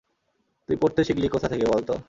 [0.69, 1.93] তুই পড়তে শিখলি কোথা থেকে বলতো?